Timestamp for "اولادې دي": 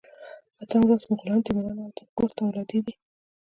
2.41-2.93